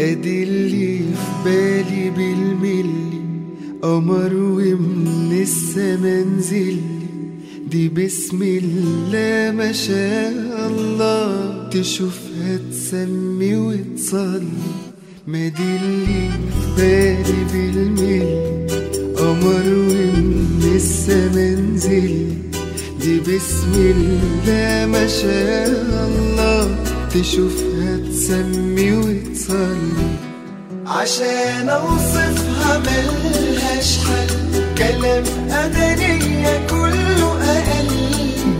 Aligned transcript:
ادي 0.00 0.42
اللي 0.42 0.98
في 0.98 1.04
بالي 1.44 2.10
بالملي 2.10 3.20
قمر 3.82 4.34
ومن 4.34 5.38
السما 5.42 6.24
نزلي 6.24 6.80
دي 7.70 7.88
بسم 7.88 8.42
الله 8.42 9.56
ما 9.56 9.72
شاء 9.72 10.70
الله 10.70 11.68
تشوفها 11.68 12.58
تسمي 12.70 13.56
وتصلي. 13.56 14.46
ما 15.26 15.48
دي 15.48 15.76
اللي 15.82 16.30
في 16.76 16.76
بالي 16.76 17.40
بالملي 17.52 18.22
قمر 19.16 19.66
ومن 19.68 20.62
السما 20.74 21.54
نزلي 21.54 22.26
دي 23.02 23.20
بسم 23.20 23.72
الله 23.76 24.86
ما 24.86 25.06
شاء 25.06 25.68
الله. 25.68 26.29
تشوفها 27.14 27.96
تسمي 28.10 28.92
وتصلي 28.92 30.10
عشان 30.86 31.68
أوصفها 31.68 32.78
ملهاش 32.78 33.98
حل. 33.98 34.28
كلام 34.78 35.24
أدنية 35.50 36.66
كله 36.70 37.32
أقل. 37.42 37.88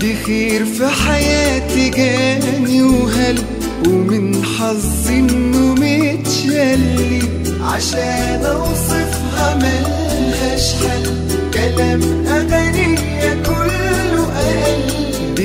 دي 0.00 0.14
خير 0.27 0.64
في 0.64 0.86
حياتي 0.86 1.91
جاني 1.91 2.82
وهل. 2.82 3.38
ومن 3.86 4.44
حظي 4.44 5.19
إنه 5.19 5.74
متشلي. 5.74 7.22
عشان 7.62 8.44
أوصفها 8.44 9.55
ملهاش 9.55 10.75
حل. 10.75 11.10
كلام 11.55 12.00
أدنية 12.27 12.39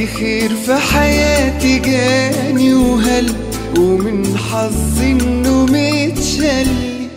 دي 0.06 0.12
خير 0.12 0.56
في 0.56 0.76
حياتي 0.76 1.80
جاني 1.80 2.74
وهل 2.74 3.32
ومن 3.78 4.38
حظي 4.38 5.12
إنه 5.12 5.66
متشلي 5.66 7.10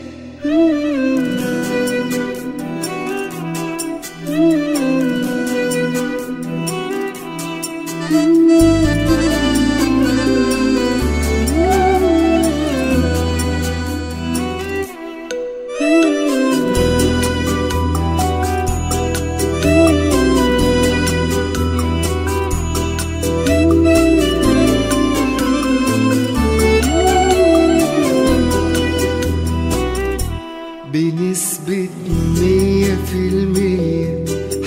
في 33.13 33.29
المية 33.29 34.25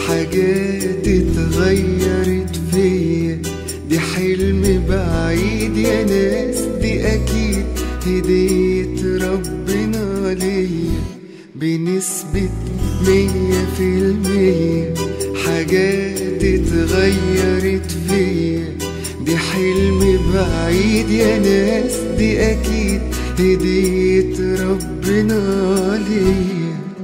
حاجات 0.07 1.07
اتغيرت 1.07 2.55
فيا. 2.71 3.41
دي 3.89 3.99
حلم 3.99 4.83
بعيد 4.89 5.77
يا 5.77 6.03
ناس 6.03 6.59
دي 6.81 7.07
أكيد 7.07 7.65
هدية 8.07 8.95
ربنا 9.17 10.33
ليا. 10.33 11.01
بنسبة 11.55 12.49
مية 13.07 13.65
في 13.77 13.83
المية 13.83 14.93
حاجات 15.45 16.43
اتغيرت 16.43 17.91
فيا. 18.07 18.77
دي 19.25 19.37
حلم 19.37 20.19
بعيد 20.33 21.09
يا 21.09 21.39
ناس 21.39 21.95
دي 22.17 22.39
أكيد 22.51 23.01
هدية 23.39 24.35
ربنا 24.63 25.39
ليا. 26.09 26.60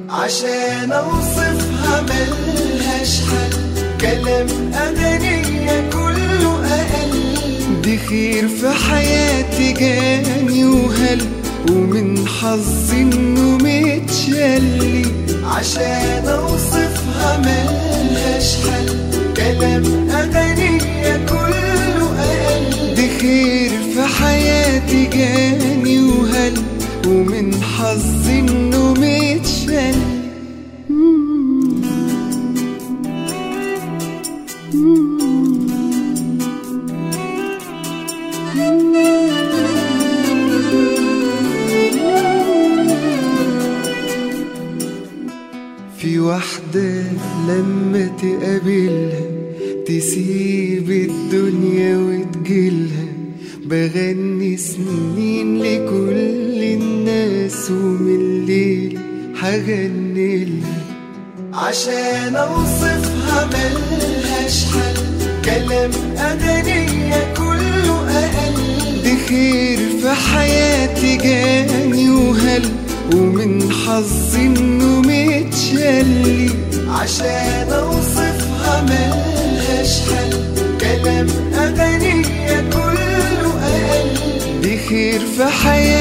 عشان 0.09 0.91
أوصفها 0.91 2.01
ملهاش 2.01 3.21
حل. 3.21 3.57
كلام 4.01 4.47
أدنية 4.73 5.89
كله 5.89 6.65
أقل. 6.65 7.81
دي 7.81 7.97
خير 7.97 8.47
في 8.47 8.69
حياتي 8.69 9.73
جاني 9.73 10.65
وهل. 10.65 11.21
ومن 11.71 12.27
حظي 12.27 13.01
إنه 13.01 13.57
متشلي 13.61 15.05
عشان 15.43 16.27
أوصفها 16.27 17.37
ملهاش 17.37 18.55
حل. 18.55 18.95
كلام 19.37 20.09
أدنية 20.09 21.25
كله 21.29 22.09
أقل. 22.19 22.95
دي 22.95 23.09
خير 23.19 23.71
في 23.93 24.03
حياتي 24.21 25.05
جاني 25.05 25.99
وهل. 25.99 26.53
ومن 27.07 27.63
حظي 27.63 28.26
واحدة 46.37 47.03
لما 47.47 48.09
تقابلها 48.21 49.21
تسيب 49.85 50.89
الدنيا 50.91 51.97
وتجيلها. 51.97 53.05
بغني 53.65 54.57
سنين 54.57 55.57
لكل 55.59 56.63
الناس 56.63 57.71
ومن 57.71 58.15
الليل 58.15 58.99
هغني 59.39 60.45
لها. 60.45 60.83
عشان 61.53 62.35
أوصفها 62.35 63.49
ملهاش 63.53 64.65
حل 64.65 65.01
كلام 65.45 65.91
أدنية 66.17 67.33
كله 67.37 68.09
أقل. 68.09 69.01
دي 69.03 69.17
خير 69.27 69.77
في 70.01 70.09
حياتي 70.09 71.17
جاني 71.17 72.09
وهل 72.09 72.65
ومن 73.13 73.71
حظي 73.71 74.45
إنه 74.45 75.01
متشلي. 75.01 76.49
عشان 76.89 77.67
أوصفها 77.73 78.81
ملهاش 78.81 79.99
حل. 80.01 80.37
كلام 80.81 81.27
أدنية 81.53 82.61
كله 82.73 83.51
أقل 83.63 84.61
دي 84.61 84.77
خير 84.89 85.19
في 85.37 85.45
حياتي 85.45 85.96